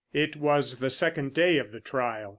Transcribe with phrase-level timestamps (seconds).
[0.13, 2.29] It was the second day of the trial.